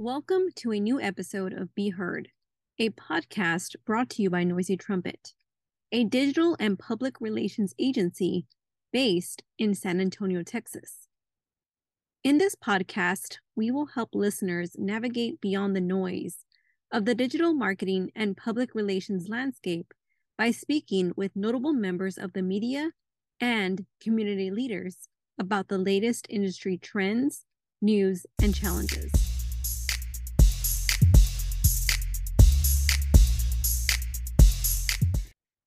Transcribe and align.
Welcome 0.00 0.50
to 0.54 0.70
a 0.70 0.78
new 0.78 1.00
episode 1.00 1.52
of 1.52 1.74
Be 1.74 1.88
Heard, 1.88 2.28
a 2.78 2.90
podcast 2.90 3.74
brought 3.84 4.08
to 4.10 4.22
you 4.22 4.30
by 4.30 4.44
Noisy 4.44 4.76
Trumpet, 4.76 5.32
a 5.90 6.04
digital 6.04 6.56
and 6.60 6.78
public 6.78 7.20
relations 7.20 7.74
agency 7.80 8.46
based 8.92 9.42
in 9.58 9.74
San 9.74 10.00
Antonio, 10.00 10.44
Texas. 10.44 11.08
In 12.22 12.38
this 12.38 12.54
podcast, 12.54 13.38
we 13.56 13.72
will 13.72 13.86
help 13.86 14.10
listeners 14.14 14.76
navigate 14.78 15.40
beyond 15.40 15.74
the 15.74 15.80
noise 15.80 16.44
of 16.92 17.04
the 17.04 17.16
digital 17.16 17.52
marketing 17.52 18.12
and 18.14 18.36
public 18.36 18.76
relations 18.76 19.28
landscape 19.28 19.92
by 20.38 20.52
speaking 20.52 21.12
with 21.16 21.34
notable 21.34 21.72
members 21.72 22.16
of 22.16 22.34
the 22.34 22.42
media 22.42 22.92
and 23.40 23.84
community 24.00 24.52
leaders 24.52 25.08
about 25.40 25.66
the 25.66 25.76
latest 25.76 26.28
industry 26.30 26.78
trends, 26.78 27.46
news, 27.82 28.26
and 28.40 28.54
challenges. 28.54 29.27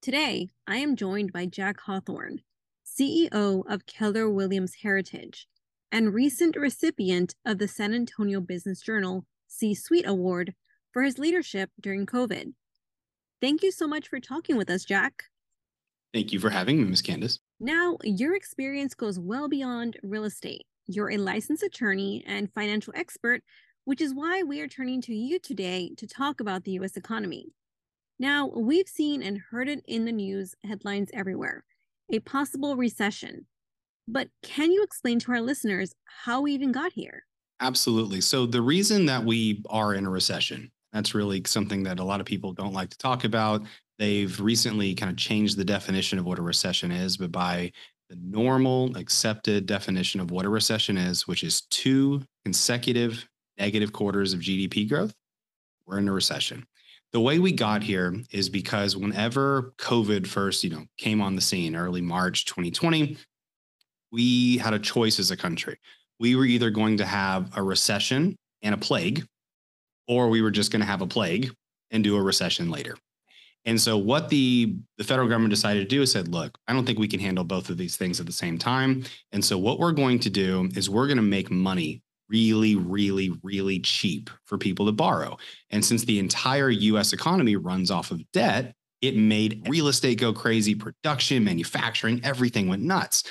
Today, 0.02 0.50
I 0.66 0.78
am 0.78 0.96
joined 0.96 1.32
by 1.32 1.46
Jack 1.46 1.82
Hawthorne, 1.82 2.42
CEO 2.84 3.64
of 3.72 3.86
Keller 3.86 4.28
Williams 4.28 4.78
Heritage 4.82 5.48
and 5.92 6.12
recent 6.12 6.56
recipient 6.56 7.36
of 7.46 7.60
the 7.60 7.68
San 7.68 7.94
Antonio 7.94 8.42
Business 8.42 8.82
Journal 8.82 9.28
C 9.46 9.76
Suite 9.76 10.08
Award 10.08 10.56
for 10.92 11.04
his 11.04 11.20
leadership 11.20 11.70
during 11.80 12.08
COVID. 12.08 12.54
Thank 13.42 13.62
you 13.62 13.72
so 13.72 13.88
much 13.88 14.08
for 14.08 14.20
talking 14.20 14.58
with 14.58 14.72
us, 14.72 14.86
Jack. 14.86 15.26
Thank 16.16 16.34
you 16.34 16.40
for 16.40 16.50
having 16.50 16.82
me, 16.82 16.86
Ms. 16.86 17.04
Candace. 17.04 17.38
Now, 17.60 18.00
your 18.04 18.36
experience 18.36 18.96
goes 18.96 19.20
well 19.20 19.48
beyond 19.48 19.98
real 20.02 20.24
estate. 20.24 20.66
You're 20.88 21.12
a 21.12 21.18
licensed 21.18 21.62
attorney 21.62 22.24
and 22.26 22.52
financial 22.52 22.94
expert, 22.96 23.44
which 23.86 24.02
is 24.02 24.16
why 24.16 24.42
we 24.42 24.62
are 24.62 24.68
turning 24.68 25.00
to 25.02 25.14
you 25.14 25.38
today 25.38 25.92
to 25.98 26.08
talk 26.08 26.40
about 26.40 26.64
the 26.64 26.72
U.S. 26.72 26.98
economy. 26.98 27.54
Now, 28.22 28.52
we've 28.56 28.88
seen 28.88 29.24
and 29.24 29.40
heard 29.50 29.68
it 29.68 29.84
in 29.88 30.06
the 30.06 30.12
news 30.12 30.54
headlines 30.64 31.10
everywhere 31.12 31.64
a 32.14 32.20
possible 32.20 32.76
recession. 32.76 33.48
But 34.08 34.28
can 34.44 34.72
you 34.72 34.84
explain 34.84 35.18
to 35.22 35.32
our 35.32 35.42
listeners 35.42 35.96
how 36.24 36.42
we 36.42 36.52
even 36.52 36.72
got 36.72 36.94
here? 36.94 37.24
Absolutely. 37.62 38.22
So, 38.22 38.46
the 38.46 38.62
reason 38.62 39.08
that 39.08 39.26
we 39.26 39.64
are 39.72 39.96
in 39.96 40.06
a 40.06 40.10
recession, 40.12 40.72
that's 40.94 41.16
really 41.16 41.42
something 41.48 41.82
that 41.82 42.00
a 42.00 42.04
lot 42.04 42.20
of 42.20 42.28
people 42.28 42.54
don't 42.54 42.74
like 42.74 42.92
to 42.92 42.98
talk 43.00 43.24
about. 43.24 43.64
They've 43.98 44.40
recently 44.40 44.94
kind 44.94 45.10
of 45.10 45.18
changed 45.18 45.58
the 45.58 45.66
definition 45.66 46.20
of 46.20 46.26
what 46.26 46.38
a 46.38 46.44
recession 46.44 46.92
is, 46.92 47.18
but 47.18 47.32
by 47.32 47.72
the 48.08 48.18
normal 48.22 48.96
accepted 48.98 49.66
definition 49.66 50.22
of 50.22 50.30
what 50.30 50.46
a 50.46 50.50
recession 50.50 50.96
is, 50.96 51.28
which 51.28 51.44
is 51.44 51.62
two 51.72 52.22
consecutive 52.46 53.28
negative 53.58 53.92
quarters 53.92 54.34
of 54.34 54.42
GDP 54.42 54.88
growth, 54.88 55.16
we're 55.88 55.98
in 55.98 56.08
a 56.08 56.14
recession 56.14 56.68
the 57.14 57.20
way 57.20 57.40
we 57.40 57.52
got 57.52 57.84
here 57.84 58.16
is 58.32 58.50
because 58.50 58.96
whenever 58.96 59.74
COVID 59.78 60.28
first, 60.28 60.64
you 60.64 60.70
know, 60.70 60.86
came 60.98 61.22
on 61.22 61.36
the 61.36 61.42
scene 61.42 61.76
early 61.76 62.02
March 62.02 62.46
2020, 62.46 63.18
we 64.12 64.58
had 64.58 64.74
a 64.74 64.80
choice 64.80 65.20
as 65.20 65.32
a 65.32 65.38
country. 65.38 65.78
We 66.20 66.36
were 66.36 66.46
either 66.46 66.70
going 66.70 66.98
to 66.98 67.06
have 67.06 67.52
a 67.56 67.64
recession 67.64 68.38
and 68.62 68.74
a 68.74 68.78
plague, 68.78 69.26
or 70.08 70.30
we 70.30 70.42
were 70.42 70.52
just 70.52 70.72
going 70.72 70.82
to 70.82 70.86
have 70.86 71.02
a 71.02 71.08
plague 71.08 71.52
and 71.90 72.04
do 72.04 72.16
a 72.16 72.22
recession 72.22 72.70
later. 72.70 72.96
And 73.66 73.80
so 73.80 73.98
what 73.98 74.30
the 74.30 74.76
the 74.98 75.04
federal 75.04 75.28
government 75.28 75.52
decided 75.52 75.82
to 75.82 75.96
do 75.96 76.02
is 76.02 76.12
said, 76.12 76.28
look, 76.28 76.58
I 76.68 76.74
don't 76.74 76.86
think 76.86 76.98
we 76.98 77.08
can 77.08 77.20
handle 77.20 77.44
both 77.44 77.70
of 77.70 77.78
these 77.78 77.96
things 77.96 78.20
at 78.20 78.26
the 78.26 78.32
same 78.32 78.58
time. 78.58 79.04
And 79.32 79.44
so 79.44 79.58
what 79.58 79.80
we're 79.80 79.92
going 79.92 80.20
to 80.20 80.30
do 80.30 80.70
is 80.76 80.90
we're 80.90 81.08
going 81.08 81.18
to 81.18 81.24
make 81.24 81.52
money 81.52 82.02
really, 82.32 82.76
really, 82.76 83.32
really 83.44 83.80
cheap 83.80 84.30
for 84.46 84.58
people 84.58 84.86
to 84.86 84.92
borrow. 84.92 85.38
And 85.70 85.84
since 85.84 86.06
the 86.06 86.20
entire 86.20 86.70
US 86.70 87.14
economy 87.14 87.56
runs 87.56 87.92
off 87.92 88.12
of 88.12 88.22
debt, 88.32 88.74
it 89.02 89.16
made 89.16 89.68
real 89.68 89.88
estate 89.88 90.20
go 90.20 90.32
crazy, 90.32 90.76
production, 90.76 91.44
manufacturing, 91.44 92.22
everything 92.24 92.68
went 92.68 92.84
nuts. 92.84 93.24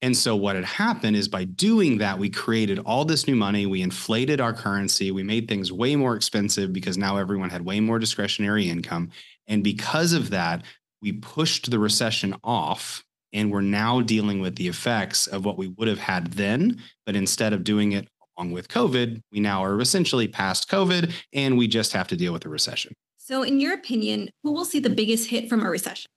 And 0.00 0.16
so, 0.16 0.34
what 0.34 0.56
had 0.56 0.64
happened 0.64 1.16
is 1.16 1.28
by 1.28 1.44
doing 1.44 1.98
that, 1.98 2.18
we 2.18 2.30
created 2.30 2.78
all 2.80 3.04
this 3.04 3.26
new 3.26 3.36
money. 3.36 3.66
We 3.66 3.82
inflated 3.82 4.40
our 4.40 4.54
currency. 4.54 5.10
We 5.10 5.22
made 5.22 5.46
things 5.46 5.70
way 5.70 5.96
more 5.96 6.16
expensive 6.16 6.72
because 6.72 6.96
now 6.96 7.18
everyone 7.18 7.50
had 7.50 7.64
way 7.64 7.78
more 7.80 7.98
discretionary 7.98 8.70
income. 8.70 9.10
And 9.46 9.62
because 9.62 10.14
of 10.14 10.30
that, 10.30 10.64
we 11.02 11.12
pushed 11.12 11.70
the 11.70 11.78
recession 11.78 12.34
off. 12.42 13.04
And 13.34 13.52
we're 13.52 13.60
now 13.60 14.00
dealing 14.00 14.40
with 14.40 14.56
the 14.56 14.68
effects 14.68 15.26
of 15.26 15.44
what 15.44 15.58
we 15.58 15.68
would 15.68 15.88
have 15.88 15.98
had 15.98 16.32
then. 16.32 16.80
But 17.04 17.14
instead 17.14 17.52
of 17.52 17.62
doing 17.62 17.92
it 17.92 18.08
along 18.38 18.52
with 18.52 18.68
COVID, 18.68 19.20
we 19.32 19.40
now 19.40 19.64
are 19.64 19.80
essentially 19.80 20.28
past 20.28 20.70
COVID 20.70 21.12
and 21.32 21.58
we 21.58 21.66
just 21.66 21.92
have 21.92 22.08
to 22.08 22.16
deal 22.16 22.32
with 22.32 22.42
the 22.42 22.48
recession. 22.48 22.94
So, 23.16 23.42
in 23.42 23.60
your 23.60 23.74
opinion, 23.74 24.30
who 24.42 24.52
will 24.52 24.64
see 24.64 24.78
the 24.78 24.90
biggest 24.90 25.28
hit 25.28 25.48
from 25.48 25.64
a 25.64 25.68
recession? 25.68 26.08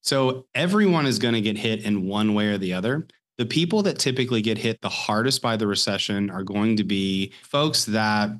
So, 0.00 0.46
everyone 0.54 1.06
is 1.06 1.18
going 1.18 1.34
to 1.34 1.40
get 1.40 1.58
hit 1.58 1.84
in 1.84 2.06
one 2.06 2.34
way 2.34 2.48
or 2.48 2.58
the 2.58 2.72
other. 2.72 3.06
The 3.36 3.46
people 3.46 3.82
that 3.82 3.98
typically 3.98 4.40
get 4.40 4.56
hit 4.56 4.80
the 4.80 4.88
hardest 4.88 5.42
by 5.42 5.56
the 5.56 5.66
recession 5.66 6.30
are 6.30 6.42
going 6.42 6.76
to 6.78 6.84
be 6.84 7.32
folks 7.42 7.84
that 7.86 8.30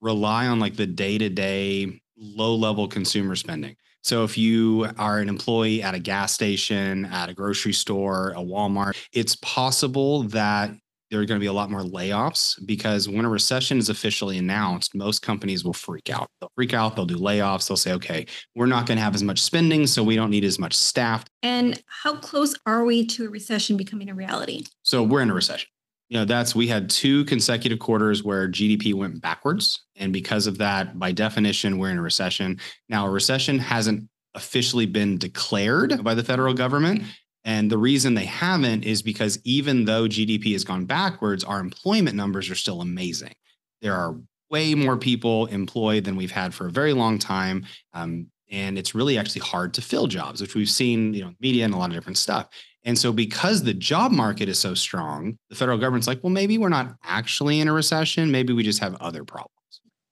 rely 0.00 0.46
on 0.46 0.60
like 0.60 0.76
the 0.76 0.86
day 0.86 1.18
to 1.18 1.28
day, 1.28 2.00
low 2.16 2.54
level 2.54 2.86
consumer 2.86 3.34
spending. 3.34 3.74
So 4.04 4.22
if 4.22 4.38
you 4.38 4.88
are 4.98 5.18
an 5.18 5.28
employee 5.28 5.82
at 5.82 5.96
a 5.96 5.98
gas 5.98 6.32
station, 6.32 7.06
at 7.06 7.28
a 7.28 7.34
grocery 7.34 7.72
store, 7.72 8.30
a 8.36 8.40
Walmart, 8.40 8.96
it's 9.12 9.34
possible 9.42 10.22
that 10.24 10.70
there 11.10 11.20
are 11.20 11.24
going 11.24 11.38
to 11.38 11.42
be 11.42 11.48
a 11.48 11.52
lot 11.52 11.70
more 11.70 11.82
layoffs 11.82 12.54
because 12.66 13.08
when 13.08 13.24
a 13.24 13.28
recession 13.28 13.78
is 13.78 13.88
officially 13.88 14.38
announced, 14.38 14.94
most 14.94 15.22
companies 15.22 15.64
will 15.64 15.72
freak 15.72 16.10
out. 16.10 16.28
They'll 16.40 16.50
freak 16.56 16.74
out, 16.74 16.96
they'll 16.96 17.06
do 17.06 17.16
layoffs, 17.16 17.68
they'll 17.68 17.76
say, 17.76 17.92
okay, 17.92 18.26
we're 18.54 18.66
not 18.66 18.86
going 18.86 18.98
to 18.98 19.04
have 19.04 19.14
as 19.14 19.22
much 19.22 19.40
spending, 19.40 19.86
so 19.86 20.02
we 20.02 20.16
don't 20.16 20.30
need 20.30 20.44
as 20.44 20.58
much 20.58 20.74
staff. 20.74 21.24
And 21.42 21.82
how 22.02 22.16
close 22.16 22.54
are 22.66 22.84
we 22.84 23.06
to 23.06 23.26
a 23.26 23.28
recession 23.28 23.76
becoming 23.76 24.10
a 24.10 24.14
reality? 24.14 24.64
So 24.82 25.02
we're 25.02 25.22
in 25.22 25.30
a 25.30 25.34
recession. 25.34 25.68
You 26.08 26.18
know, 26.18 26.24
that's 26.24 26.54
we 26.54 26.68
had 26.68 26.88
two 26.88 27.24
consecutive 27.24 27.80
quarters 27.80 28.22
where 28.22 28.48
GDP 28.48 28.94
went 28.94 29.20
backwards. 29.20 29.84
And 29.96 30.12
because 30.12 30.46
of 30.46 30.58
that, 30.58 30.98
by 30.98 31.10
definition, 31.10 31.78
we're 31.78 31.90
in 31.90 31.98
a 31.98 32.02
recession. 32.02 32.60
Now, 32.88 33.06
a 33.06 33.10
recession 33.10 33.58
hasn't 33.58 34.08
officially 34.34 34.86
been 34.86 35.18
declared 35.18 36.04
by 36.04 36.14
the 36.14 36.22
federal 36.22 36.54
government. 36.54 37.02
And 37.46 37.70
the 37.70 37.78
reason 37.78 38.14
they 38.14 38.24
haven't 38.24 38.84
is 38.84 39.02
because 39.02 39.38
even 39.44 39.84
though 39.84 40.08
GDP 40.08 40.52
has 40.52 40.64
gone 40.64 40.84
backwards, 40.84 41.44
our 41.44 41.60
employment 41.60 42.16
numbers 42.16 42.50
are 42.50 42.56
still 42.56 42.80
amazing. 42.80 43.32
There 43.80 43.94
are 43.94 44.16
way 44.50 44.74
more 44.74 44.96
people 44.96 45.46
employed 45.46 46.04
than 46.04 46.16
we've 46.16 46.32
had 46.32 46.52
for 46.52 46.66
a 46.66 46.72
very 46.72 46.92
long 46.92 47.20
time. 47.20 47.64
Um, 47.94 48.26
and 48.50 48.76
it's 48.76 48.96
really 48.96 49.16
actually 49.16 49.42
hard 49.42 49.74
to 49.74 49.82
fill 49.82 50.08
jobs, 50.08 50.40
which 50.40 50.56
we've 50.56 50.68
seen, 50.68 51.14
you 51.14 51.24
know, 51.24 51.34
media 51.40 51.64
and 51.64 51.72
a 51.72 51.76
lot 51.76 51.90
of 51.90 51.94
different 51.94 52.18
stuff. 52.18 52.48
And 52.84 52.98
so, 52.98 53.12
because 53.12 53.62
the 53.62 53.74
job 53.74 54.12
market 54.12 54.48
is 54.48 54.58
so 54.58 54.74
strong, 54.74 55.38
the 55.48 55.56
federal 55.56 55.78
government's 55.78 56.06
like, 56.06 56.22
well, 56.22 56.30
maybe 56.30 56.58
we're 56.58 56.68
not 56.68 56.96
actually 57.04 57.60
in 57.60 57.68
a 57.68 57.72
recession. 57.72 58.30
Maybe 58.30 58.52
we 58.52 58.62
just 58.62 58.78
have 58.80 58.94
other 58.96 59.24
problems. 59.24 59.52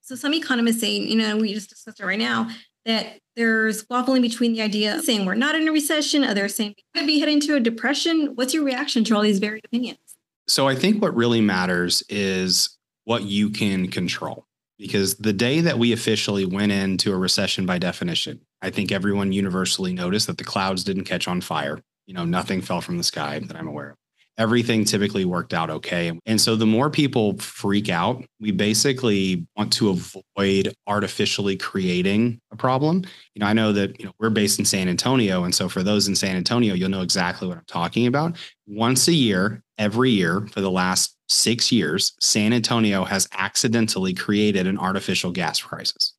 So, 0.03 0.17
some 0.17 0.35
economists 0.35 0.81
saying, 0.81 1.09
you 1.09 1.17
know, 1.17 1.37
we 1.37 1.55
just 1.55 1.71
discussed 1.71 2.01
it 2.01 2.07
right 2.07 2.19
now, 2.19 2.51
that 2.85 3.19
there's 3.37 3.85
waffling 3.87 4.23
between 4.23 4.53
the 4.53 4.63
idea 4.63 4.97
of 4.97 5.03
saying 5.03 5.27
we're 5.27 5.35
not 5.35 5.55
in 5.55 5.67
a 5.67 5.73
recession, 5.73 6.25
others 6.25 6.55
saying 6.55 6.75
we 6.77 7.01
could 7.01 7.07
be 7.07 7.19
heading 7.19 7.41
to 7.41 7.57
a 7.57 7.61
depression. 7.61 8.33
What's 8.35 8.55
your 8.55 8.65
reaction 8.65 9.05
to 9.05 9.17
all 9.17 9.23
these 9.23 9.39
varied 9.39 9.65
opinions? 9.65 9.99
So 10.47 10.69
I 10.69 10.75
think 10.75 11.03
what 11.03 11.17
really 11.17 11.41
matters 11.41 12.03
is 12.09 12.79
what 13.05 13.23
you 13.23 13.51
can 13.51 13.89
control. 13.89 14.47
Because 14.79 15.15
the 15.15 15.33
day 15.33 15.61
that 15.61 15.79
we 15.79 15.93
officially 15.93 16.45
went 16.45 16.73
into 16.73 17.13
a 17.13 17.17
recession 17.17 17.65
by 17.65 17.79
definition, 17.79 18.41
I 18.61 18.71
think 18.71 18.91
everyone 18.91 19.33
universally 19.33 19.93
noticed 19.93 20.27
that 20.27 20.39
the 20.39 20.45
clouds 20.45 20.83
didn't 20.85 21.05
catch 21.05 21.29
on 21.29 21.41
fire. 21.41 21.81
You 22.07 22.15
know, 22.15 22.25
nothing 22.25 22.61
fell 22.61 22.81
from 22.81 22.99
the 22.99 23.05
sky 23.05 23.39
that 23.39 23.57
I'm 23.57 23.69
aware 23.69 23.91
of 23.91 23.97
everything 24.39 24.85
typically 24.85 25.25
worked 25.25 25.55
out 25.55 25.71
okay. 25.71 26.19
And 26.27 26.41
so 26.41 26.57
the 26.57 26.67
more 26.67 26.91
people 26.91 27.39
freak 27.39 27.89
out, 27.89 28.25
we 28.41 28.51
basically 28.51 29.47
want 29.57 29.73
to 29.75 29.91
avoid 29.91 30.75
artificially 30.87 31.57
creating 31.57 32.41
a 32.51 32.57
problem. 32.57 33.05
You 33.35 33.41
know, 33.41 33.47
I 33.47 33.53
know 33.53 33.73
that, 33.73 33.99
you 33.99 34.07
know, 34.07 34.13
we're 34.19 34.31
based 34.31 34.59
in 34.59 34.65
San 34.65 34.89
Antonio. 34.89 35.45
And 35.45 35.55
so 35.55 35.69
for 35.69 35.83
those 35.83 36.09
in 36.09 36.17
San 36.17 36.37
Antonio, 36.37 36.75
you'll 36.75 36.91
know 36.91 37.03
exactly 37.03 37.47
what 37.47 37.59
I'm 37.59 37.65
talking 37.67 38.07
about. 38.07 38.37
Once 38.67 39.07
a 39.09 39.13
year, 39.13 39.63
every 39.79 40.11
year 40.11 40.47
for 40.53 40.61
the 40.61 40.71
last 40.71 41.17
six 41.29 41.71
years, 41.71 42.13
San 42.21 42.53
Antonio 42.53 43.05
has 43.05 43.29
accidentally 43.33 44.15
created 44.15 44.67
an 44.67 44.79
artificial 44.79 45.31
gas 45.31 45.61
crisis 45.61 46.14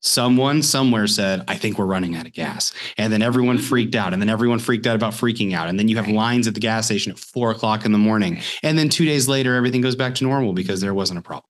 someone 0.00 0.62
somewhere 0.62 1.06
said, 1.06 1.44
I 1.46 1.56
think 1.56 1.78
we're 1.78 1.86
running 1.86 2.16
out 2.16 2.26
of 2.26 2.32
gas. 2.32 2.72
And 2.96 3.12
then 3.12 3.22
everyone 3.22 3.58
mm-hmm. 3.58 3.66
freaked 3.66 3.94
out. 3.94 4.12
And 4.12 4.20
then 4.20 4.28
everyone 4.28 4.58
freaked 4.58 4.86
out 4.86 4.96
about 4.96 5.12
freaking 5.12 5.54
out. 5.54 5.68
And 5.68 5.78
then 5.78 5.88
you 5.88 5.96
have 5.96 6.08
lines 6.08 6.46
at 6.46 6.54
the 6.54 6.60
gas 6.60 6.86
station 6.86 7.12
at 7.12 7.18
four 7.18 7.50
o'clock 7.50 7.84
in 7.84 7.92
the 7.92 7.98
morning. 7.98 8.40
And 8.62 8.78
then 8.78 8.88
two 8.88 9.04
days 9.04 9.28
later, 9.28 9.54
everything 9.54 9.80
goes 9.80 9.96
back 9.96 10.14
to 10.16 10.24
normal 10.24 10.52
because 10.52 10.80
there 10.80 10.94
wasn't 10.94 11.18
a 11.18 11.22
problem. 11.22 11.44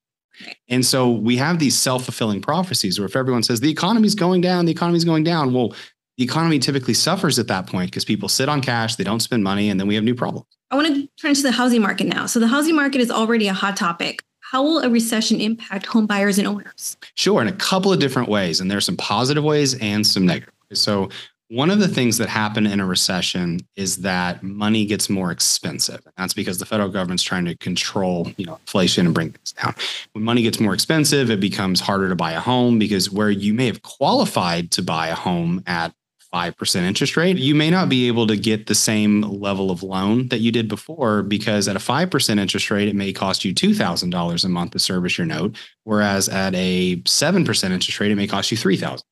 And 0.69 0.85
so 0.85 1.11
we 1.11 1.37
have 1.37 1.59
these 1.59 1.79
self 1.79 2.05
fulfilling 2.05 2.41
prophecies 2.41 2.99
where 2.99 3.07
if 3.07 3.17
everyone 3.17 3.43
says 3.43 3.61
the 3.61 3.71
economy's 3.71 4.15
going 4.15 4.41
down, 4.41 4.65
the 4.65 4.73
economy's 4.73 5.05
going 5.05 5.25
down, 5.25 5.53
well, 5.53 5.75
the 6.17 6.25
economy 6.25 6.59
typically 6.59 6.95
suffers 6.95 7.39
at 7.39 7.49
that 7.49 7.67
point 7.67 7.91
because 7.91 8.05
people 8.05 8.29
sit 8.29 8.49
on 8.49 8.61
cash, 8.61 8.97
they 8.97 9.05
don't 9.05 9.21
spend 9.21 9.45
money, 9.45 9.71
and 9.71 9.79
then 9.79 9.87
we 9.87 9.95
have 9.95 10.05
new 10.05 10.15
problems. 10.15 10.47
I 10.71 10.77
want 10.77 10.89
to 10.89 11.09
turn 11.21 11.35
to 11.35 11.43
the 11.43 11.53
housing 11.53 11.83
market 11.83 12.07
now. 12.07 12.27
So 12.27 12.39
the 12.41 12.47
housing 12.47 12.77
market 12.77 13.01
is 13.01 13.11
already 13.11 13.49
a 13.49 13.53
hot 13.53 13.77
topic 13.77 14.23
how 14.51 14.65
will 14.65 14.81
a 14.81 14.91
recession 14.91 15.41
impact 15.41 15.87
home 15.87 16.07
buyers 16.07 16.37
and 16.37 16.49
owners? 16.49 16.97
Sure, 17.15 17.41
in 17.41 17.47
a 17.47 17.53
couple 17.53 17.93
of 17.93 18.01
different 18.01 18.29
ways. 18.29 18.61
And 18.61 18.69
there's 18.69 18.85
some 18.85 18.97
positive 18.97 19.45
ways 19.45 19.79
and 19.79 20.05
some 20.05 20.27
negative. 20.27 20.53
So 20.73 21.09
one 21.51 21.71
of 21.71 21.79
the 21.79 21.87
things 21.87 22.19
that 22.19 22.29
happen 22.29 22.67
in 22.67 22.81
a 22.81 22.87
recession 22.87 23.61
is 23.77 23.99
that 23.99 24.43
money 24.43 24.87
gets 24.87 25.09
more 25.09 25.31
expensive. 25.31 26.01
That's 26.17 26.35
because 26.35 26.59
the 26.59 26.67
federal 26.67 26.89
government's 26.89 27.23
trying 27.23 27.45
to 27.45 27.57
control, 27.59 28.33
you 28.39 28.47
know, 28.47 28.55
inflation 28.55 29.07
and 29.07 29.15
bring 29.15 29.31
things 29.31 29.53
down. 29.53 29.77
When 30.15 30.25
money 30.25 30.43
gets 30.43 30.59
more 30.59 30.75
expensive, 30.75 31.31
it 31.31 31.39
becomes 31.39 31.79
harder 31.79 32.09
to 32.09 32.17
buy 32.17 32.33
a 32.33 32.41
home 32.41 32.81
because 32.81 33.09
where 33.09 33.31
you 33.31 33.55
may 33.55 33.67
have 33.67 33.83
qualified 33.83 34.73
to 34.73 34.83
buy 34.83 35.09
a 35.09 35.15
home 35.15 35.63
at 35.69 35.93
5% 36.33 36.83
interest 36.83 37.17
rate, 37.17 37.39
you 37.39 37.55
may 37.55 37.71
not 37.71 37.89
be 37.89 38.07
able 38.07 38.27
to 38.27 38.37
get 38.37 38.67
the 38.67 38.75
same 38.75 39.23
level 39.23 39.71
of 39.71 39.83
loan 39.83 40.29
that 40.29 40.39
you 40.39 40.53
did 40.53 40.69
before 40.69 41.23
because 41.23 41.67
at 41.67 41.77
a 41.77 41.81
5% 41.81 42.39
interest 42.39 42.71
rate, 42.71 42.89
it 42.89 42.95
may 42.95 43.13
cost 43.13 43.45
you 43.45 43.53
$2,000 43.53 44.45
a 44.45 44.49
month 44.49 44.73
to 44.73 44.79
service 44.79 45.19
your 45.19 45.27
note. 45.27 45.57
Whereas 45.85 46.29
at 46.29 46.55
a 46.55 46.97
7% 47.03 47.71
interest 47.71 48.01
rate, 48.01 48.13
it 48.13 48.17
may 48.17 48.27
cost 48.27 48.51
you 48.51 48.57
3000 48.57 49.05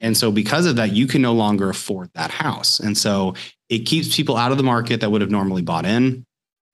and 0.00 0.16
so 0.16 0.32
because 0.32 0.66
of 0.66 0.76
that, 0.76 0.92
you 0.92 1.06
can 1.06 1.22
no 1.22 1.32
longer 1.32 1.68
afford 1.68 2.10
that 2.14 2.30
house. 2.30 2.80
And 2.80 2.96
so 2.96 3.34
it 3.68 3.80
keeps 3.80 4.14
people 4.16 4.36
out 4.36 4.50
of 4.50 4.56
the 4.56 4.64
market 4.64 5.00
that 5.00 5.10
would 5.10 5.20
have 5.20 5.30
normally 5.30 5.62
bought 5.62 5.84
in. 5.84 6.24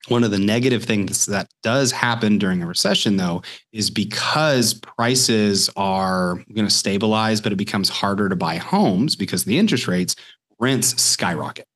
One 0.08 0.22
of 0.22 0.30
the 0.30 0.38
negative 0.38 0.84
things 0.84 1.26
that 1.26 1.48
does 1.62 1.90
happen 1.90 2.38
during 2.38 2.62
a 2.62 2.66
recession, 2.66 3.16
though, 3.16 3.42
is 3.72 3.90
because 3.90 4.74
prices 4.74 5.68
are 5.76 6.36
going 6.54 6.66
to 6.66 6.70
stabilize, 6.70 7.40
but 7.40 7.52
it 7.52 7.56
becomes 7.56 7.88
harder 7.88 8.28
to 8.28 8.36
buy 8.36 8.56
homes 8.56 9.16
because 9.16 9.44
the 9.44 9.58
interest 9.58 9.88
rates, 9.88 10.14
rents 10.58 11.00
skyrocket. 11.02 11.66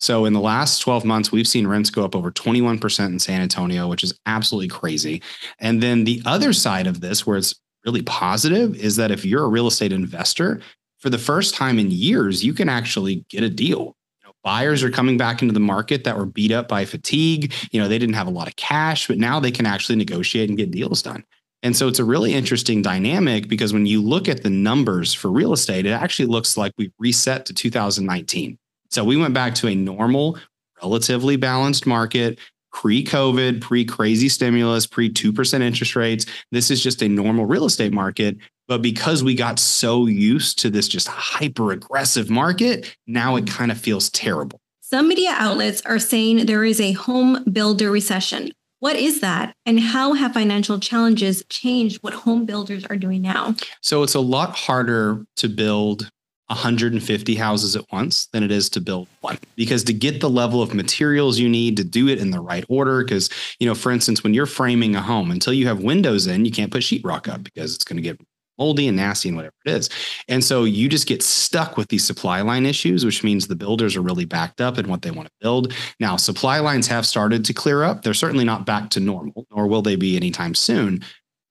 So 0.00 0.24
in 0.24 0.32
the 0.32 0.40
last 0.40 0.80
12 0.80 1.04
months, 1.04 1.32
we've 1.32 1.48
seen 1.48 1.66
rents 1.66 1.90
go 1.90 2.04
up 2.04 2.14
over 2.14 2.30
21% 2.30 3.06
in 3.06 3.18
San 3.18 3.40
Antonio, 3.40 3.88
which 3.88 4.04
is 4.04 4.18
absolutely 4.26 4.68
crazy. 4.68 5.22
And 5.60 5.82
then 5.82 6.04
the 6.04 6.20
other 6.26 6.52
side 6.52 6.86
of 6.86 7.00
this, 7.00 7.26
where 7.26 7.38
it's 7.38 7.54
really 7.86 8.02
positive, 8.02 8.74
is 8.76 8.96
that 8.96 9.10
if 9.10 9.24
you're 9.24 9.44
a 9.44 9.48
real 9.48 9.66
estate 9.66 9.92
investor, 9.92 10.60
for 10.98 11.10
the 11.10 11.18
first 11.18 11.54
time 11.54 11.78
in 11.78 11.90
years, 11.90 12.44
you 12.44 12.54
can 12.54 12.68
actually 12.68 13.24
get 13.28 13.42
a 13.42 13.50
deal. 13.50 13.96
Buyers 14.44 14.82
are 14.84 14.90
coming 14.90 15.16
back 15.16 15.42
into 15.42 15.54
the 15.54 15.60
market 15.60 16.04
that 16.04 16.16
were 16.16 16.26
beat 16.26 16.52
up 16.52 16.68
by 16.68 16.84
fatigue. 16.84 17.52
You 17.72 17.80
know, 17.80 17.88
they 17.88 17.98
didn't 17.98 18.14
have 18.14 18.26
a 18.26 18.30
lot 18.30 18.46
of 18.46 18.56
cash, 18.56 19.08
but 19.08 19.18
now 19.18 19.40
they 19.40 19.50
can 19.50 19.66
actually 19.66 19.96
negotiate 19.96 20.50
and 20.50 20.58
get 20.58 20.70
deals 20.70 21.02
done. 21.02 21.24
And 21.62 21.74
so 21.74 21.88
it's 21.88 21.98
a 21.98 22.04
really 22.04 22.34
interesting 22.34 22.82
dynamic 22.82 23.48
because 23.48 23.72
when 23.72 23.86
you 23.86 24.02
look 24.02 24.28
at 24.28 24.42
the 24.42 24.50
numbers 24.50 25.14
for 25.14 25.32
real 25.32 25.54
estate, 25.54 25.86
it 25.86 25.92
actually 25.92 26.26
looks 26.26 26.58
like 26.58 26.72
we 26.76 26.92
reset 26.98 27.46
to 27.46 27.54
2019. 27.54 28.58
So 28.90 29.02
we 29.02 29.16
went 29.16 29.32
back 29.32 29.54
to 29.56 29.68
a 29.68 29.74
normal, 29.74 30.38
relatively 30.82 31.36
balanced 31.36 31.86
market 31.86 32.38
pre 32.74 33.02
COVID, 33.02 33.62
pre 33.62 33.84
crazy 33.84 34.28
stimulus, 34.28 34.86
pre 34.86 35.08
2% 35.10 35.62
interest 35.62 35.96
rates. 35.96 36.26
This 36.50 36.70
is 36.70 36.82
just 36.82 37.02
a 37.02 37.08
normal 37.08 37.46
real 37.46 37.64
estate 37.64 37.92
market. 37.92 38.36
But 38.66 38.82
because 38.82 39.22
we 39.22 39.34
got 39.34 39.58
so 39.58 40.06
used 40.06 40.58
to 40.60 40.70
this 40.70 40.88
just 40.88 41.08
hyper 41.08 41.72
aggressive 41.72 42.30
market, 42.30 42.96
now 43.06 43.36
it 43.36 43.46
kind 43.46 43.70
of 43.70 43.78
feels 43.78 44.10
terrible. 44.10 44.60
Some 44.80 45.08
media 45.08 45.30
outlets 45.32 45.82
are 45.82 45.98
saying 45.98 46.46
there 46.46 46.64
is 46.64 46.80
a 46.80 46.92
home 46.92 47.44
builder 47.50 47.90
recession. 47.90 48.52
What 48.80 48.96
is 48.96 49.20
that? 49.20 49.54
And 49.64 49.80
how 49.80 50.12
have 50.12 50.34
financial 50.34 50.78
challenges 50.78 51.42
changed 51.48 52.02
what 52.02 52.12
home 52.12 52.44
builders 52.44 52.84
are 52.86 52.96
doing 52.96 53.22
now? 53.22 53.54
So 53.80 54.02
it's 54.02 54.14
a 54.14 54.20
lot 54.20 54.54
harder 54.54 55.24
to 55.36 55.48
build 55.48 56.10
150 56.48 57.34
houses 57.34 57.76
at 57.76 57.90
once 57.90 58.26
than 58.26 58.42
it 58.42 58.50
is 58.50 58.68
to 58.68 58.80
build 58.80 59.08
one 59.22 59.38
because 59.56 59.82
to 59.84 59.94
get 59.94 60.20
the 60.20 60.28
level 60.28 60.60
of 60.60 60.74
materials 60.74 61.38
you 61.38 61.48
need 61.48 61.74
to 61.78 61.84
do 61.84 62.06
it 62.06 62.18
in 62.18 62.30
the 62.30 62.40
right 62.40 62.66
order 62.68 63.02
because 63.02 63.30
you 63.58 63.66
know 63.66 63.74
for 63.74 63.90
instance 63.90 64.22
when 64.22 64.34
you're 64.34 64.44
framing 64.44 64.94
a 64.94 65.00
home 65.00 65.30
until 65.30 65.54
you 65.54 65.66
have 65.66 65.82
windows 65.82 66.26
in 66.26 66.44
you 66.44 66.50
can't 66.50 66.70
put 66.70 66.82
sheetrock 66.82 67.32
up 67.32 67.42
because 67.42 67.74
it's 67.74 67.82
going 67.84 67.96
to 67.96 68.02
get 68.02 68.20
moldy 68.58 68.88
and 68.88 68.96
nasty 68.96 69.28
and 69.28 69.36
whatever 69.36 69.54
it 69.64 69.72
is. 69.72 69.90
And 70.28 70.42
so 70.42 70.64
you 70.64 70.88
just 70.88 71.06
get 71.06 71.22
stuck 71.22 71.76
with 71.76 71.88
these 71.88 72.04
supply 72.04 72.40
line 72.40 72.66
issues, 72.66 73.04
which 73.04 73.24
means 73.24 73.46
the 73.46 73.56
builders 73.56 73.96
are 73.96 74.02
really 74.02 74.24
backed 74.24 74.60
up 74.60 74.78
in 74.78 74.88
what 74.88 75.02
they 75.02 75.10
want 75.10 75.28
to 75.28 75.34
build. 75.40 75.72
Now, 76.00 76.16
supply 76.16 76.58
lines 76.60 76.86
have 76.88 77.06
started 77.06 77.44
to 77.44 77.54
clear 77.54 77.82
up. 77.82 78.02
They're 78.02 78.14
certainly 78.14 78.44
not 78.44 78.66
back 78.66 78.90
to 78.90 79.00
normal, 79.00 79.46
nor 79.50 79.66
will 79.66 79.82
they 79.82 79.96
be 79.96 80.16
anytime 80.16 80.54
soon. 80.54 81.02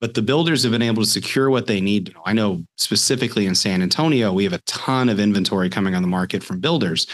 But 0.01 0.15
the 0.15 0.21
builders 0.21 0.63
have 0.63 0.73
been 0.73 0.81
able 0.81 1.01
to 1.01 1.09
secure 1.09 1.50
what 1.50 1.67
they 1.67 1.79
need. 1.79 2.13
I 2.25 2.33
know 2.33 2.65
specifically 2.77 3.45
in 3.45 3.56
San 3.56 3.81
Antonio, 3.81 4.33
we 4.33 4.44
have 4.44 4.51
a 4.51 4.61
ton 4.65 5.07
of 5.07 5.17
inventory 5.17 5.69
coming 5.69 5.95
on 5.95 6.01
the 6.01 6.09
market 6.09 6.44
from 6.44 6.59
builders. 6.59 7.07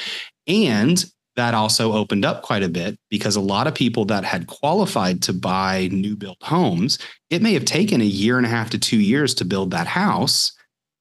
And 0.47 1.05
that 1.35 1.53
also 1.53 1.93
opened 1.93 2.25
up 2.25 2.41
quite 2.41 2.63
a 2.63 2.69
bit 2.69 2.97
because 3.09 3.35
a 3.35 3.41
lot 3.41 3.67
of 3.67 3.73
people 3.73 4.05
that 4.05 4.23
had 4.23 4.47
qualified 4.47 5.21
to 5.23 5.33
buy 5.33 5.89
new 5.91 6.15
built 6.15 6.41
homes, 6.41 6.97
it 7.29 7.41
may 7.41 7.53
have 7.53 7.65
taken 7.65 8.01
a 8.01 8.05
year 8.05 8.37
and 8.37 8.45
a 8.45 8.49
half 8.49 8.69
to 8.71 8.79
two 8.79 8.99
years 8.99 9.33
to 9.35 9.45
build 9.45 9.71
that 9.71 9.87
house 9.87 10.51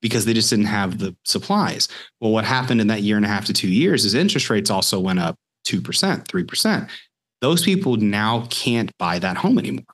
because 0.00 0.24
they 0.24 0.32
just 0.32 0.50
didn't 0.50 0.66
have 0.66 0.98
the 0.98 1.16
supplies. 1.24 1.88
Well, 2.20 2.30
what 2.30 2.44
happened 2.44 2.80
in 2.80 2.86
that 2.86 3.02
year 3.02 3.16
and 3.16 3.24
a 3.24 3.28
half 3.28 3.46
to 3.46 3.52
two 3.52 3.68
years 3.68 4.04
is 4.04 4.14
interest 4.14 4.48
rates 4.48 4.70
also 4.70 5.00
went 5.00 5.18
up 5.18 5.36
2%, 5.66 5.82
3%. 5.82 6.90
Those 7.40 7.62
people 7.62 7.96
now 7.96 8.46
can't 8.50 8.96
buy 8.98 9.18
that 9.18 9.36
home 9.36 9.58
anymore. 9.58 9.84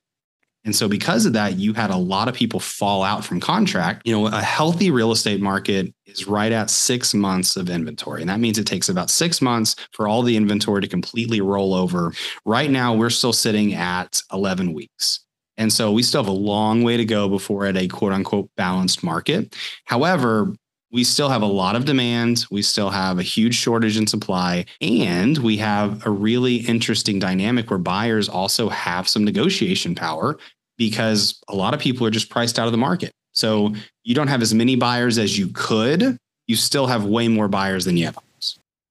And 0.64 0.74
so 0.74 0.88
because 0.88 1.26
of 1.26 1.34
that, 1.34 1.56
you 1.56 1.74
had 1.74 1.90
a 1.90 1.96
lot 1.96 2.28
of 2.28 2.34
people 2.34 2.58
fall 2.58 3.02
out 3.02 3.24
from 3.24 3.38
contract. 3.38 4.02
You 4.06 4.12
know, 4.14 4.26
a 4.26 4.40
healthy 4.40 4.90
real 4.90 5.12
estate 5.12 5.40
market 5.40 5.92
is 6.06 6.26
right 6.26 6.52
at 6.52 6.70
six 6.70 7.12
months 7.12 7.56
of 7.56 7.68
inventory. 7.68 8.22
And 8.22 8.30
that 8.30 8.40
means 8.40 8.58
it 8.58 8.66
takes 8.66 8.88
about 8.88 9.10
six 9.10 9.42
months 9.42 9.76
for 9.92 10.08
all 10.08 10.22
the 10.22 10.36
inventory 10.36 10.80
to 10.80 10.88
completely 10.88 11.40
roll 11.40 11.74
over. 11.74 12.12
Right 12.46 12.70
now, 12.70 12.94
we're 12.94 13.10
still 13.10 13.32
sitting 13.32 13.74
at 13.74 14.22
11 14.32 14.72
weeks. 14.72 15.20
And 15.56 15.72
so 15.72 15.92
we 15.92 16.02
still 16.02 16.22
have 16.22 16.28
a 16.28 16.32
long 16.32 16.82
way 16.82 16.96
to 16.96 17.04
go 17.04 17.28
before 17.28 17.66
at 17.66 17.76
a 17.76 17.86
quote 17.86 18.12
unquote 18.12 18.50
balanced 18.56 19.04
market. 19.04 19.54
However, 19.84 20.54
we 20.94 21.02
still 21.02 21.28
have 21.28 21.42
a 21.42 21.46
lot 21.46 21.74
of 21.74 21.86
demand. 21.86 22.46
We 22.52 22.62
still 22.62 22.88
have 22.88 23.18
a 23.18 23.22
huge 23.24 23.56
shortage 23.56 23.96
in 23.96 24.06
supply. 24.06 24.64
And 24.80 25.36
we 25.38 25.56
have 25.56 26.06
a 26.06 26.10
really 26.10 26.58
interesting 26.58 27.18
dynamic 27.18 27.68
where 27.68 27.80
buyers 27.80 28.28
also 28.28 28.68
have 28.68 29.08
some 29.08 29.24
negotiation 29.24 29.96
power 29.96 30.38
because 30.78 31.42
a 31.48 31.54
lot 31.56 31.74
of 31.74 31.80
people 31.80 32.06
are 32.06 32.10
just 32.10 32.30
priced 32.30 32.60
out 32.60 32.66
of 32.66 32.72
the 32.72 32.78
market. 32.78 33.10
So 33.32 33.74
you 34.04 34.14
don't 34.14 34.28
have 34.28 34.40
as 34.40 34.54
many 34.54 34.76
buyers 34.76 35.18
as 35.18 35.36
you 35.36 35.48
could. 35.52 36.16
You 36.46 36.54
still 36.54 36.86
have 36.86 37.04
way 37.04 37.26
more 37.26 37.48
buyers 37.48 37.84
than 37.84 37.96
you 37.96 38.04
have. 38.04 38.16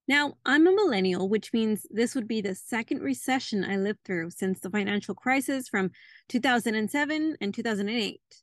Now, 0.06 0.34
I'm 0.46 0.68
a 0.68 0.76
millennial, 0.76 1.30
which 1.30 1.54
means 1.54 1.88
this 1.90 2.14
would 2.16 2.28
be 2.28 2.42
the 2.42 2.54
second 2.54 3.02
recession 3.02 3.64
I 3.64 3.78
lived 3.78 4.00
through 4.04 4.32
since 4.32 4.60
the 4.60 4.70
financial 4.70 5.16
crisis 5.16 5.70
from 5.70 5.92
2007 6.28 7.38
and 7.40 7.54
2008. 7.54 8.43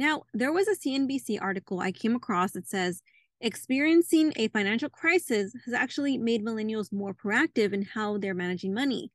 Now, 0.00 0.22
there 0.32 0.50
was 0.50 0.66
a 0.66 0.74
CNBC 0.74 1.42
article 1.42 1.80
I 1.80 1.92
came 1.92 2.16
across 2.16 2.52
that 2.52 2.66
says 2.66 3.02
experiencing 3.42 4.32
a 4.34 4.48
financial 4.48 4.88
crisis 4.88 5.52
has 5.66 5.74
actually 5.74 6.16
made 6.16 6.42
millennials 6.42 6.90
more 6.90 7.12
proactive 7.12 7.74
in 7.74 7.82
how 7.82 8.16
they're 8.16 8.32
managing 8.32 8.72
money. 8.72 9.12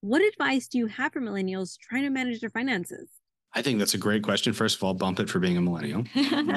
What 0.00 0.22
advice 0.22 0.66
do 0.66 0.78
you 0.78 0.88
have 0.88 1.12
for 1.12 1.20
millennials 1.20 1.78
trying 1.78 2.02
to 2.02 2.10
manage 2.10 2.40
their 2.40 2.50
finances? 2.50 3.10
I 3.56 3.62
think 3.62 3.78
that's 3.78 3.94
a 3.94 3.98
great 3.98 4.24
question. 4.24 4.52
First 4.52 4.76
of 4.76 4.82
all, 4.82 4.94
bump 4.94 5.20
it 5.20 5.30
for 5.30 5.38
being 5.38 5.56
a 5.56 5.60
millennial. 5.60 6.04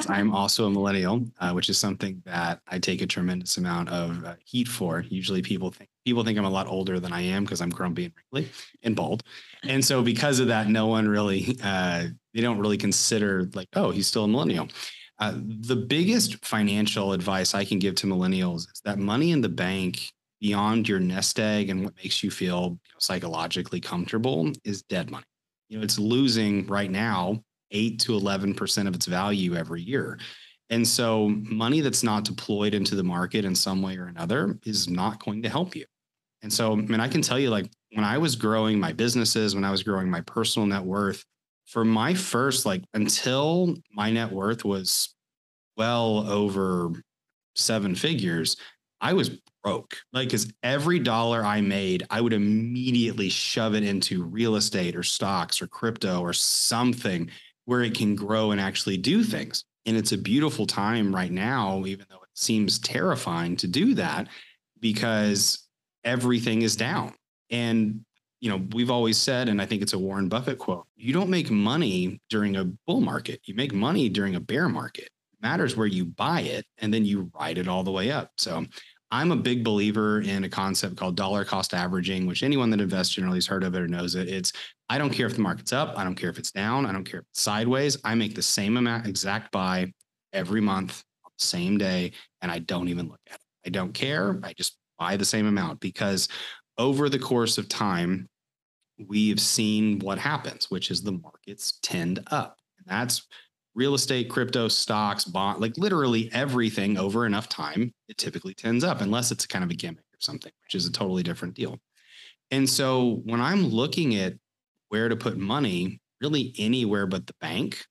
I'm 0.10 0.34
also 0.34 0.66
a 0.66 0.70
millennial, 0.70 1.26
uh, 1.40 1.52
which 1.52 1.70
is 1.70 1.78
something 1.78 2.24
that 2.26 2.60
I 2.68 2.80
take 2.80 3.02
a 3.02 3.08
tremendous 3.08 3.58
amount 3.58 3.90
of 3.90 4.26
uh, 4.26 4.36
heat 4.44 4.68
for. 4.68 5.02
Usually, 5.02 5.44
people 5.44 5.70
think 5.72 5.90
people 6.06 6.24
think 6.24 6.40
I'm 6.40 6.46
a 6.46 6.50
lot 6.50 6.68
older 6.68 7.00
than 7.00 7.14
I 7.14 7.22
am 7.22 7.44
because 7.44 7.62
I'm 7.62 7.70
grumpy 7.70 8.06
and 8.06 8.14
wrinkly 8.16 8.52
and 8.82 8.96
bald, 8.96 9.24
and 9.64 9.86
so 9.86 10.02
because 10.02 10.40
of 10.40 10.48
that, 10.48 10.68
no 10.70 10.88
one 10.88 11.08
really 11.08 11.58
uh, 11.64 12.08
they 12.34 12.42
don't 12.42 12.60
really 12.60 12.78
consider 12.78 13.48
like, 13.54 13.68
oh, 13.76 13.92
he's 13.92 14.08
still 14.08 14.24
a 14.24 14.28
millennial. 14.28 14.68
Uh, 15.20 15.34
the 15.36 15.76
biggest 15.76 16.44
financial 16.46 17.14
advice 17.14 17.54
I 17.54 17.66
can 17.66 17.80
give 17.80 17.96
to 17.96 18.08
millennials 18.08 18.72
is 18.72 18.82
that 18.86 19.00
money 19.00 19.32
in 19.32 19.42
the 19.42 19.50
bank 19.50 20.12
beyond 20.40 20.88
your 20.88 21.00
nest 21.00 21.40
egg 21.40 21.70
and 21.70 21.84
what 21.84 21.96
makes 21.98 22.24
you 22.24 22.30
feel 22.30 22.64
you 22.64 22.70
know, 22.70 23.00
psychologically 23.00 23.80
comfortable 23.80 24.52
is 24.64 24.84
dead 24.84 25.10
money. 25.10 25.26
You 25.70 25.78
know, 25.78 25.84
it's 25.84 26.00
losing 26.00 26.66
right 26.68 26.90
now 26.90 27.44
8 27.72 28.00
to 28.02 28.14
11% 28.14 28.88
of 28.88 28.96
its 28.96 29.06
value 29.06 29.56
every 29.56 29.82
year. 29.82 30.20
And 30.70 30.86
so 30.88 31.30
money 31.30 31.82
that's 31.82 32.04
not 32.04 32.26
deployed 32.26 32.74
into 32.74 32.96
the 32.96 33.04
market 33.04 33.46
in 33.46 33.56
some 33.56 33.82
way 33.82 33.98
or 33.98 34.08
another 34.08 34.60
is 34.66 34.90
not 34.90 35.24
going 35.24 35.42
to 35.44 35.50
help 35.50 35.76
you. 35.76 35.86
And 36.42 36.52
so, 36.52 36.74
I 36.74 36.76
mean, 36.76 37.00
I 37.00 37.08
can 37.08 37.22
tell 37.22 37.40
you, 37.40 37.50
like, 37.50 37.70
when 37.94 38.06
I 38.06 38.18
was 38.18 38.36
growing 38.36 38.80
my 38.80 38.94
businesses, 38.94 39.56
when 39.56 39.64
I 39.64 39.72
was 39.72 39.84
growing 39.84 40.10
my 40.10 40.22
personal 40.22 40.68
net 40.68 40.84
worth, 40.84 41.24
for 41.66 41.84
my 41.84 42.14
first, 42.14 42.66
like, 42.66 42.84
until 42.94 43.76
my 43.92 44.12
net 44.12 44.32
worth 44.32 44.64
was 44.64 45.16
well 45.78 46.30
over 46.30 46.92
seven 47.56 47.96
figures, 47.96 48.56
I 49.02 49.14
was 49.14 49.30
broke. 49.64 49.98
Like, 50.14 50.30
because 50.30 50.52
every 50.64 51.00
dollar 51.00 51.44
I 51.44 51.62
made, 51.62 52.06
I 52.10 52.22
would 52.22 52.34
immediately 52.34 53.30
shove 53.30 53.76
it 53.76 53.84
into 53.84 54.24
real 54.24 54.56
estate 54.56 54.96
or 54.96 55.04
stocks 55.04 55.62
or 55.62 55.68
crypto 55.68 56.22
or 56.22 56.34
something 56.34 57.30
where 57.66 57.82
it 57.82 57.94
can 57.94 58.16
grow 58.16 58.52
and 58.52 58.62
actually 58.62 58.98
do 58.98 59.24
things. 59.24 59.66
And 59.86 59.98
it's 59.98 60.14
a 60.14 60.18
beautiful 60.18 60.66
time 60.66 61.14
right 61.14 61.32
now, 61.32 61.86
even 61.86 62.06
though 62.10 62.18
it 62.18 62.30
seems 62.34 62.80
terrifying 62.80 63.56
to 63.58 63.68
do 63.68 63.94
that 63.96 64.28
because 64.80 65.68
everything 66.04 66.62
is 66.62 66.76
down. 66.76 67.14
And 67.50 68.06
you 68.40 68.50
know, 68.50 68.68
we've 68.74 68.92
always 68.92 69.18
said, 69.18 69.50
and 69.50 69.62
I 69.62 69.66
think 69.66 69.82
it's 69.82 69.94
a 69.94 70.00
Warren 70.00 70.30
Buffett 70.30 70.60
quote 70.60 70.86
you 70.96 71.12
don't 71.12 71.30
make 71.30 71.50
money 71.50 72.22
during 72.30 72.56
a 72.56 72.66
bull 72.86 73.02
market, 73.02 73.42
you 73.46 73.56
make 73.56 73.74
money 73.74 74.10
during 74.10 74.36
a 74.36 74.40
bear 74.40 74.70
market. 74.70 75.10
It 75.38 75.42
matters 75.42 75.76
where 75.76 75.88
you 75.88 76.06
buy 76.06 76.42
it, 76.42 76.66
and 76.80 76.94
then 76.94 77.06
you 77.06 77.32
ride 77.34 77.58
it 77.58 77.68
all 77.68 77.84
the 77.84 77.92
way 77.92 78.12
up. 78.12 78.32
So 78.38 78.66
I'm 79.12 79.32
a 79.32 79.38
big 79.38 79.64
believer 79.64 80.22
in 80.22 80.44
a 80.44 80.50
concept 80.50 80.98
called 80.98 81.16
dollar 81.16 81.46
cost 81.46 81.74
averaging, 81.74 82.26
which 82.26 82.44
anyone 82.44 82.70
that 82.72 82.82
invests 82.82 83.14
generally 83.14 83.38
has 83.38 83.48
heard 83.48 83.64
of 83.64 83.74
it 83.76 83.82
or 83.82 83.88
knows 83.88 84.16
it. 84.16 84.28
It's 84.28 84.52
I 84.90 84.98
don't 84.98 85.14
care 85.14 85.28
if 85.28 85.36
the 85.36 85.42
market's 85.42 85.74
up, 85.74 85.98
I 85.98 86.04
don't 86.04 86.16
care 86.16 86.30
if 86.30 86.38
it's 86.38 86.52
down, 86.52 86.86
I 86.86 86.92
don't 86.92 87.04
care 87.04 87.22
if 87.22 87.26
it's 87.32 87.42
sideways. 87.42 87.98
I 88.04 88.16
make 88.16 88.36
the 88.36 88.42
same 88.42 88.78
amount 88.78 89.08
exact 89.08 89.52
buy 89.52 89.94
every 90.34 90.62
month, 90.62 91.04
same 91.38 91.78
day, 91.78 92.12
and 92.42 92.52
I 92.52 92.60
don't 92.60 92.90
even 92.90 93.08
look 93.08 93.22
at 93.30 93.36
it. 93.36 93.42
I 93.66 93.70
don't 93.70 93.94
care. 93.94 94.40
I 94.44 94.54
just 94.54 94.78
buy 95.00 95.18
the 95.18 95.26
same 95.26 95.46
amount 95.46 95.80
because 95.80 96.28
over 96.78 97.10
the 97.10 97.20
course 97.20 97.58
of 97.58 97.70
time, 97.70 98.28
we've 99.08 99.40
seen 99.40 100.00
what 100.00 100.18
happens, 100.18 100.70
which 100.70 100.92
is 100.92 101.02
the 101.02 101.12
markets 101.12 101.80
tend 101.82 102.24
up. 102.32 102.58
And 102.78 102.88
that's 102.88 103.28
real 103.78 103.94
estate, 103.94 104.28
crypto, 104.28 104.68
stocks, 104.68 105.24
bond, 105.24 105.62
like 105.62 105.78
literally 105.78 106.30
everything 106.34 106.98
over 106.98 107.28
enough 107.28 107.48
time, 107.48 107.94
it 108.10 108.18
typically 108.18 108.56
tends 108.56 108.84
up, 108.84 109.02
unless 109.02 109.32
it's 109.32 109.46
kind 109.46 109.64
of 109.64 109.70
a 109.70 109.76
gimmick 109.76 110.00
or 110.00 110.20
something, 110.20 110.52
which 110.64 110.74
is 110.74 110.88
a 110.88 110.92
totally 110.92 111.22
different 111.22 111.54
deal. 111.54 111.78
And 112.50 112.68
so 112.68 113.22
when 113.26 113.40
I'm 113.40 113.68
looking 113.68 114.16
at 114.16 114.34
where 114.90 115.08
to 115.08 115.16
put 115.16 115.38
money, 115.38 116.02
really 116.20 116.56
anywhere 116.58 117.06
but 117.06 117.28
the 117.28 117.36
bank 117.40 117.86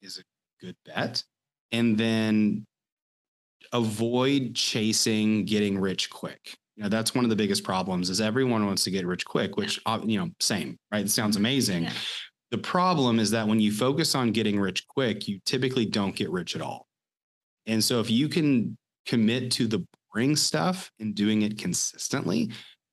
is 0.00 0.18
a 0.18 0.64
good 0.64 0.76
bet. 0.86 1.24
And 1.72 1.98
then 1.98 2.64
avoid 3.72 4.54
chasing 4.54 5.44
getting 5.44 5.78
rich 5.78 6.08
quick. 6.08 6.56
You 6.76 6.84
know, 6.84 6.88
that's 6.88 7.14
one 7.14 7.24
of 7.24 7.30
the 7.30 7.36
biggest 7.36 7.64
problems 7.64 8.10
is 8.10 8.20
everyone 8.20 8.64
wants 8.64 8.84
to 8.84 8.90
get 8.90 9.06
rich 9.06 9.24
quick, 9.24 9.56
which, 9.56 9.80
uh, 9.86 9.98
you 10.04 10.18
know, 10.18 10.30
same, 10.40 10.78
right? 10.92 11.04
It 11.04 11.10
sounds 11.10 11.36
mm-hmm. 11.36 11.44
amazing. 11.44 11.84
Yeah. 11.84 11.92
The 12.52 12.58
problem 12.58 13.18
is 13.18 13.30
that 13.30 13.48
when 13.48 13.60
you 13.60 13.72
focus 13.72 14.14
on 14.14 14.30
getting 14.30 14.60
rich 14.60 14.86
quick, 14.86 15.26
you 15.26 15.40
typically 15.46 15.86
don't 15.86 16.14
get 16.14 16.30
rich 16.30 16.54
at 16.54 16.60
all. 16.60 16.86
And 17.66 17.82
so 17.82 17.98
if 17.98 18.10
you 18.10 18.28
can 18.28 18.76
commit 19.06 19.50
to 19.52 19.66
the 19.66 19.82
boring 20.12 20.36
stuff 20.36 20.90
and 21.00 21.14
doing 21.14 21.42
it 21.42 21.56
consistently, 21.56 22.50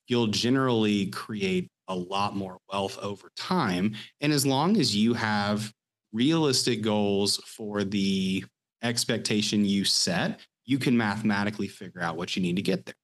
you'll 0.07 0.27
generally 0.27 1.07
create 1.07 1.67
a 1.89 1.95
lot 1.95 2.37
more 2.37 2.57
wealth 2.71 2.97
over 2.99 3.29
time. 3.35 3.95
And 4.21 4.31
as 4.31 4.45
long 4.45 4.77
as 4.77 4.95
you 4.95 5.13
have 5.13 5.73
realistic 6.13 6.81
goals 6.81 7.37
for 7.45 7.83
the 7.83 8.45
expectation 8.81 9.65
you 9.65 9.83
set, 9.83 10.39
you 10.63 10.79
can 10.79 10.95
mathematically 10.95 11.67
figure 11.67 12.01
out 12.01 12.15
what 12.15 12.33
you 12.33 12.41
need 12.41 12.55
to 12.55 12.61
get 12.61 12.85
there. 12.85 12.95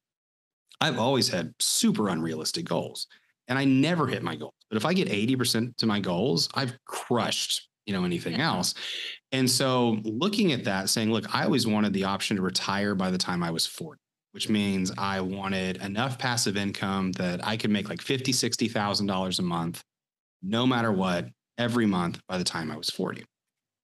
I've 0.79 0.99
always 0.99 1.27
had 1.27 1.53
super 1.59 2.07
unrealistic 2.07 2.63
goals 2.63 3.07
and 3.47 3.57
I 3.59 3.65
never 3.65 4.07
hit 4.07 4.23
my 4.23 4.35
goals. 4.35 4.53
But 4.69 4.77
if 4.77 4.85
I 4.85 4.93
get 4.93 5.09
80% 5.09 5.77
to 5.77 5.85
my 5.85 5.99
goals, 5.99 6.49
I've 6.53 6.77
crushed, 6.85 7.69
you 7.85 7.93
know, 7.93 8.03
anything 8.03 8.33
yeah. 8.33 8.47
else. 8.47 8.73
And 9.31 9.49
so 9.49 9.99
looking 10.03 10.51
at 10.51 10.63
that, 10.63 10.89
saying, 10.89 11.11
look, 11.11 11.33
I 11.33 11.43
always 11.43 11.67
wanted 11.67 11.93
the 11.93 12.05
option 12.05 12.37
to 12.37 12.41
retire 12.41 12.95
by 12.95 13.11
the 13.11 13.17
time 13.17 13.43
I 13.43 13.51
was 13.51 13.65
40, 13.67 13.99
which 14.31 14.49
means 14.49 14.91
I 14.97 15.21
wanted 15.21 15.77
enough 15.77 16.17
passive 16.17 16.57
income 16.57 17.11
that 17.13 17.45
I 17.45 17.57
could 17.57 17.69
make 17.69 17.89
like 17.89 18.01
50, 18.01 18.31
$60,000 18.31 19.39
a 19.39 19.41
month, 19.41 19.83
no 20.41 20.65
matter 20.65 20.91
what, 20.91 21.27
every 21.57 21.85
month 21.85 22.19
by 22.27 22.37
the 22.37 22.43
time 22.43 22.71
I 22.71 22.77
was 22.77 22.89
40. 22.89 23.23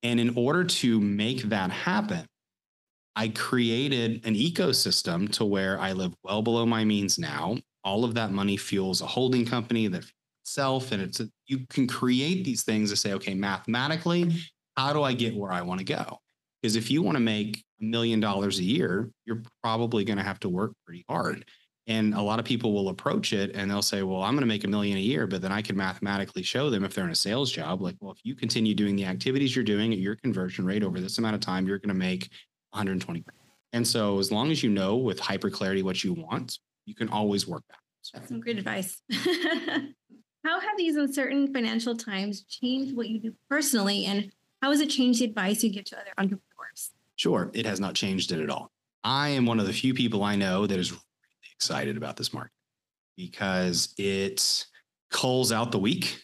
And 0.03 0.19
in 0.19 0.35
order 0.35 0.63
to 0.63 0.99
make 0.99 1.43
that 1.43 1.69
happen, 1.69 2.25
I 3.15 3.27
created 3.29 4.25
an 4.25 4.35
ecosystem 4.35 5.31
to 5.33 5.45
where 5.45 5.79
I 5.79 5.91
live 5.91 6.13
well 6.23 6.41
below 6.41 6.65
my 6.65 6.85
means 6.85 7.19
now. 7.19 7.57
All 7.83 8.03
of 8.03 8.13
that 8.13 8.31
money 8.31 8.57
fuels 8.57 9.01
a 9.01 9.07
holding 9.07 9.45
company 9.45 9.87
that 9.87 10.03
itself, 10.43 10.91
and 10.91 11.01
it's 11.01 11.19
a, 11.19 11.29
you 11.47 11.65
can 11.69 11.87
create 11.87 12.43
these 12.43 12.63
things 12.63 12.89
to 12.89 12.95
say, 12.95 13.13
okay, 13.13 13.33
mathematically, 13.33 14.31
how 14.75 14.93
do 14.93 15.03
I 15.03 15.13
get 15.13 15.35
where 15.35 15.51
I 15.51 15.61
want 15.61 15.79
to 15.79 15.85
go? 15.85 16.19
Because 16.61 16.75
if 16.75 16.91
you 16.91 17.01
want 17.01 17.15
to 17.15 17.21
make 17.21 17.63
a 17.81 17.85
million 17.85 18.19
dollars 18.19 18.59
a 18.59 18.63
year, 18.63 19.09
you're 19.25 19.41
probably 19.63 20.03
going 20.03 20.17
to 20.17 20.23
have 20.23 20.39
to 20.41 20.49
work 20.49 20.73
pretty 20.85 21.05
hard. 21.09 21.45
And 21.87 22.13
a 22.13 22.21
lot 22.21 22.39
of 22.39 22.45
people 22.45 22.73
will 22.73 22.89
approach 22.89 23.33
it 23.33 23.55
and 23.55 23.69
they'll 23.69 23.81
say, 23.81 24.03
well, 24.03 24.21
I'm 24.21 24.33
going 24.33 24.41
to 24.41 24.47
make 24.47 24.63
a 24.63 24.67
million 24.67 24.97
a 24.97 25.01
year, 25.01 25.25
but 25.25 25.41
then 25.41 25.51
I 25.51 25.61
can 25.61 25.75
mathematically 25.75 26.43
show 26.43 26.69
them 26.69 26.83
if 26.83 26.93
they're 26.93 27.05
in 27.05 27.11
a 27.11 27.15
sales 27.15 27.51
job, 27.51 27.81
like, 27.81 27.95
well, 27.99 28.11
if 28.11 28.19
you 28.23 28.35
continue 28.35 28.75
doing 28.75 28.95
the 28.95 29.05
activities 29.05 29.55
you're 29.55 29.65
doing 29.65 29.91
at 29.91 29.99
your 29.99 30.15
conversion 30.15 30.65
rate 30.65 30.83
over 30.83 30.99
this 30.99 31.17
amount 31.17 31.35
of 31.35 31.41
time, 31.41 31.67
you're 31.67 31.79
going 31.79 31.89
to 31.89 31.95
make 31.95 32.29
120 32.71 33.23
And 33.73 33.87
so 33.87 34.19
as 34.19 34.31
long 34.31 34.51
as 34.51 34.63
you 34.63 34.69
know 34.69 34.95
with 34.95 35.19
hyper 35.19 35.49
clarity 35.49 35.81
what 35.81 36.03
you 36.03 36.13
want, 36.13 36.59
you 36.85 36.95
can 36.95 37.09
always 37.09 37.47
work 37.47 37.63
backwards. 37.67 38.11
That's 38.13 38.27
some 38.27 38.39
great 38.39 38.57
advice. 38.57 39.01
how 40.43 40.59
have 40.59 40.77
these 40.77 40.95
uncertain 40.95 41.53
financial 41.53 41.95
times 41.95 42.43
changed 42.43 42.95
what 42.95 43.09
you 43.09 43.19
do 43.19 43.33
personally 43.49 44.05
and 44.05 44.31
how 44.61 44.71
has 44.71 44.79
it 44.79 44.89
changed 44.89 45.21
the 45.21 45.25
advice 45.25 45.63
you 45.63 45.71
give 45.71 45.85
to 45.85 45.95
other 45.95 46.11
entrepreneurs? 46.17 46.91
Sure, 47.15 47.51
it 47.53 47.65
has 47.65 47.79
not 47.79 47.95
changed 47.95 48.31
it 48.31 48.39
at 48.39 48.49
all. 48.49 48.71
I 49.03 49.29
am 49.29 49.45
one 49.45 49.59
of 49.59 49.67
the 49.67 49.73
few 49.73 49.93
people 49.93 50.23
I 50.23 50.35
know 50.35 50.67
that 50.67 50.79
is 50.79 50.91
really 50.91 51.03
excited 51.55 51.97
about 51.97 52.17
this 52.17 52.33
market 52.33 52.51
because 53.17 53.93
it 53.97 54.65
culls 55.09 55.51
out 55.51 55.71
the 55.71 55.79
weak 55.79 56.23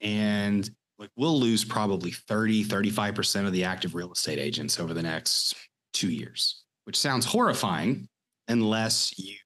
and 0.00 0.68
like 0.98 1.10
we'll 1.16 1.38
lose 1.38 1.64
probably 1.64 2.10
30 2.10 2.64
35% 2.64 3.46
of 3.46 3.52
the 3.52 3.64
active 3.64 3.94
real 3.94 4.12
estate 4.12 4.38
agents 4.38 4.78
over 4.78 4.94
the 4.94 5.02
next 5.02 5.54
two 5.92 6.10
years, 6.10 6.62
which 6.84 6.98
sounds 6.98 7.24
horrifying 7.24 8.08
unless 8.48 9.18
you 9.18 9.36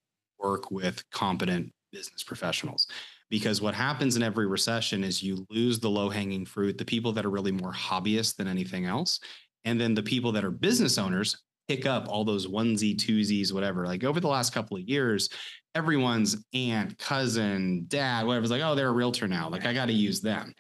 work 0.42 0.70
with 0.70 1.08
competent 1.10 1.72
business 1.92 2.22
professionals. 2.22 2.86
Because 3.30 3.60
what 3.62 3.74
happens 3.74 4.16
in 4.16 4.22
every 4.22 4.46
recession 4.46 5.04
is 5.04 5.22
you 5.22 5.46
lose 5.50 5.78
the 5.78 5.90
low 5.90 6.08
hanging 6.08 6.44
fruit, 6.44 6.78
the 6.78 6.84
people 6.84 7.12
that 7.12 7.24
are 7.24 7.30
really 7.30 7.52
more 7.52 7.72
hobbyists 7.72 8.36
than 8.36 8.48
anything 8.48 8.86
else. 8.86 9.20
And 9.64 9.80
then 9.80 9.94
the 9.94 10.02
people 10.02 10.32
that 10.32 10.44
are 10.44 10.50
business 10.50 10.98
owners 10.98 11.40
pick 11.68 11.86
up 11.86 12.08
all 12.08 12.24
those 12.24 12.48
onesie, 12.48 12.96
twosies, 12.96 13.52
whatever. 13.52 13.86
Like 13.86 14.02
over 14.02 14.18
the 14.18 14.26
last 14.26 14.52
couple 14.52 14.76
of 14.76 14.82
years, 14.82 15.28
everyone's 15.76 16.44
aunt, 16.52 16.98
cousin, 16.98 17.84
dad, 17.86 18.26
whatever's 18.26 18.50
like, 18.50 18.62
oh, 18.62 18.74
they're 18.74 18.88
a 18.88 18.92
realtor 18.92 19.28
now. 19.28 19.48
Like 19.48 19.64
I 19.64 19.72
got 19.72 19.86
to 19.86 19.92
use 19.92 20.20
them. 20.20 20.52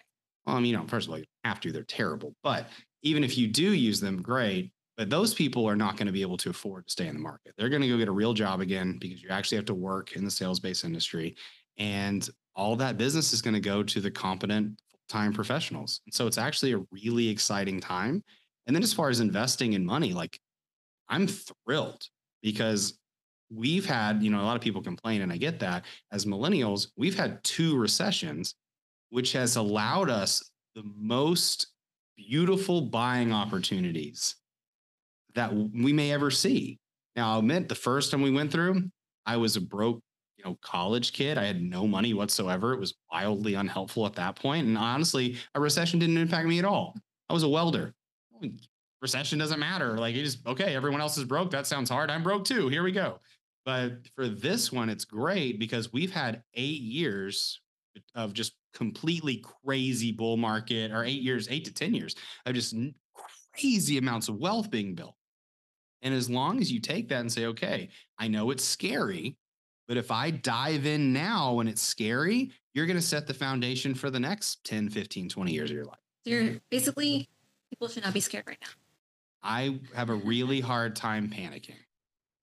Well, 0.46 0.56
I 0.56 0.60
mean, 0.60 0.70
you 0.70 0.76
know, 0.76 0.86
first 0.86 1.08
of 1.08 1.12
all, 1.12 1.18
you 1.18 1.24
have 1.44 1.60
to, 1.60 1.72
they're 1.72 1.82
terrible. 1.82 2.34
But 2.44 2.68
even 3.02 3.24
if 3.24 3.36
you 3.36 3.48
do 3.48 3.72
use 3.72 4.00
them, 4.00 4.22
great. 4.22 4.70
But 5.00 5.08
those 5.08 5.32
people 5.32 5.66
are 5.66 5.76
not 5.76 5.96
going 5.96 6.08
to 6.08 6.12
be 6.12 6.20
able 6.20 6.36
to 6.36 6.50
afford 6.50 6.86
to 6.86 6.92
stay 6.92 7.06
in 7.06 7.14
the 7.14 7.22
market. 7.22 7.54
They're 7.56 7.70
going 7.70 7.80
to 7.80 7.88
go 7.88 7.96
get 7.96 8.08
a 8.08 8.12
real 8.12 8.34
job 8.34 8.60
again 8.60 8.98
because 9.00 9.22
you 9.22 9.30
actually 9.30 9.56
have 9.56 9.64
to 9.64 9.74
work 9.74 10.12
in 10.12 10.26
the 10.26 10.30
sales 10.30 10.60
based 10.60 10.84
industry. 10.84 11.36
And 11.78 12.28
all 12.54 12.76
that 12.76 12.98
business 12.98 13.32
is 13.32 13.40
going 13.40 13.54
to 13.54 13.60
go 13.60 13.82
to 13.82 13.98
the 13.98 14.10
competent 14.10 14.78
full 14.90 15.00
time 15.08 15.32
professionals. 15.32 16.02
And 16.04 16.12
so 16.12 16.26
it's 16.26 16.36
actually 16.36 16.74
a 16.74 16.82
really 16.90 17.30
exciting 17.30 17.80
time. 17.80 18.22
And 18.66 18.76
then 18.76 18.82
as 18.82 18.92
far 18.92 19.08
as 19.08 19.20
investing 19.20 19.72
in 19.72 19.86
money, 19.86 20.12
like 20.12 20.38
I'm 21.08 21.26
thrilled 21.26 22.04
because 22.42 22.98
we've 23.50 23.86
had, 23.86 24.22
you 24.22 24.28
know, 24.28 24.42
a 24.42 24.44
lot 24.44 24.56
of 24.56 24.60
people 24.60 24.82
complain, 24.82 25.22
and 25.22 25.32
I 25.32 25.38
get 25.38 25.58
that 25.60 25.86
as 26.12 26.26
millennials, 26.26 26.88
we've 26.98 27.16
had 27.16 27.42
two 27.42 27.74
recessions, 27.78 28.54
which 29.08 29.32
has 29.32 29.56
allowed 29.56 30.10
us 30.10 30.50
the 30.74 30.84
most 30.94 31.68
beautiful 32.18 32.82
buying 32.82 33.32
opportunities 33.32 34.36
that 35.34 35.52
we 35.54 35.92
may 35.92 36.12
ever 36.12 36.30
see. 36.30 36.78
Now, 37.16 37.32
I'll 37.32 37.38
admit 37.40 37.68
the 37.68 37.74
first 37.74 38.10
time 38.10 38.22
we 38.22 38.30
went 38.30 38.52
through, 38.52 38.82
I 39.26 39.36
was 39.36 39.56
a 39.56 39.60
broke, 39.60 40.00
you 40.36 40.44
know, 40.44 40.58
college 40.62 41.12
kid. 41.12 41.38
I 41.38 41.44
had 41.44 41.62
no 41.62 41.86
money 41.86 42.14
whatsoever. 42.14 42.72
It 42.72 42.80
was 42.80 42.94
wildly 43.12 43.54
unhelpful 43.54 44.06
at 44.06 44.14
that 44.14 44.36
point. 44.36 44.66
And 44.66 44.78
honestly, 44.78 45.36
a 45.54 45.60
recession 45.60 45.98
didn't 45.98 46.18
impact 46.18 46.46
me 46.46 46.58
at 46.58 46.64
all. 46.64 46.94
I 47.28 47.32
was 47.32 47.42
a 47.42 47.48
welder. 47.48 47.94
Recession 49.02 49.38
doesn't 49.38 49.60
matter. 49.60 49.98
Like 49.98 50.14
it 50.14 50.24
just 50.24 50.46
okay, 50.46 50.74
everyone 50.74 51.00
else 51.00 51.16
is 51.16 51.24
broke. 51.24 51.50
That 51.50 51.66
sounds 51.66 51.88
hard. 51.88 52.10
I'm 52.10 52.22
broke 52.22 52.44
too. 52.44 52.68
Here 52.68 52.82
we 52.82 52.92
go. 52.92 53.18
But 53.64 54.08
for 54.14 54.28
this 54.28 54.72
one, 54.72 54.88
it's 54.88 55.04
great 55.04 55.58
because 55.58 55.92
we've 55.92 56.12
had 56.12 56.42
eight 56.54 56.80
years 56.80 57.60
of 58.14 58.32
just 58.32 58.54
completely 58.74 59.42
crazy 59.64 60.12
bull 60.12 60.36
market, 60.36 60.92
or 60.92 61.04
eight 61.04 61.22
years, 61.22 61.48
eight 61.50 61.64
to 61.66 61.72
10 61.72 61.94
years 61.94 62.14
of 62.46 62.54
just 62.54 62.74
crazy 63.54 63.98
amounts 63.98 64.28
of 64.28 64.36
wealth 64.36 64.70
being 64.70 64.94
built. 64.94 65.14
And 66.02 66.14
as 66.14 66.30
long 66.30 66.60
as 66.60 66.72
you 66.72 66.80
take 66.80 67.08
that 67.08 67.20
and 67.20 67.30
say, 67.30 67.46
okay, 67.46 67.88
I 68.18 68.28
know 68.28 68.50
it's 68.50 68.64
scary, 68.64 69.36
but 69.86 69.96
if 69.96 70.10
I 70.10 70.30
dive 70.30 70.86
in 70.86 71.12
now 71.12 71.54
when 71.54 71.68
it's 71.68 71.82
scary, 71.82 72.52
you're 72.74 72.86
going 72.86 72.96
to 72.98 73.02
set 73.02 73.26
the 73.26 73.34
foundation 73.34 73.94
for 73.94 74.08
the 74.10 74.20
next 74.20 74.64
10, 74.64 74.88
15, 74.88 75.28
20 75.28 75.52
years 75.52 75.70
of 75.70 75.76
your 75.76 75.84
life. 75.84 75.98
So 76.24 76.30
you're 76.30 76.60
basically, 76.70 77.28
people 77.70 77.88
should 77.88 78.04
not 78.04 78.14
be 78.14 78.20
scared 78.20 78.44
right 78.46 78.58
now. 78.60 78.68
I 79.42 79.80
have 79.94 80.10
a 80.10 80.14
really 80.14 80.60
hard 80.60 80.94
time 80.94 81.28
panicking. 81.28 81.76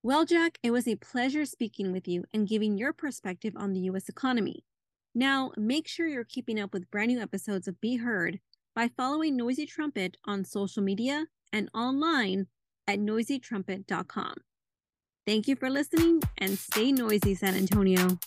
Well, 0.03 0.25
Jack, 0.25 0.57
it 0.63 0.71
was 0.71 0.87
a 0.87 0.95
pleasure 0.95 1.45
speaking 1.45 1.91
with 1.91 2.07
you 2.07 2.23
and 2.33 2.47
giving 2.47 2.77
your 2.77 2.93
perspective 2.93 3.53
on 3.55 3.73
the 3.73 3.79
U.S. 3.81 4.09
economy. 4.09 4.63
Now, 5.15 5.51
make 5.57 5.87
sure 5.87 6.07
you're 6.07 6.23
keeping 6.23 6.59
up 6.59 6.73
with 6.73 6.89
brand 6.91 7.09
new 7.09 7.19
episodes 7.19 7.67
of 7.67 7.81
Be 7.81 7.97
Heard 7.97 8.39
by 8.75 8.89
following 8.95 9.35
Noisy 9.35 9.65
Trumpet 9.65 10.17
on 10.25 10.43
social 10.43 10.83
media 10.83 11.25
and 11.51 11.69
online 11.73 12.47
at 12.88 13.00
noisytrumpet.com. 13.00 14.34
Thank 15.25 15.48
you 15.48 15.56
for 15.56 15.70
listening 15.70 16.22
and 16.38 16.58
stay 16.58 16.91
noisy, 16.91 17.36
San 17.36 17.56
Antonio. 17.56 18.17